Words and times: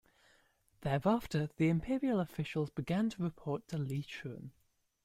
Thereafter, 0.81 1.47
the 1.57 1.69
imperial 1.69 2.19
officials 2.19 2.71
began 2.71 3.11
to 3.11 3.21
report 3.21 3.67
to 3.67 3.77
Li 3.77 4.01
Chun. 4.01 4.51